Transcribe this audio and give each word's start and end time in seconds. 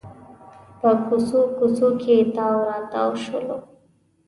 په 0.79 0.89
کوڅو 1.07 1.41
کوڅو 1.57 1.89
کې 2.01 2.15
تاو 2.35 2.57
راتاو 2.69 3.09
شولو. 3.23 3.57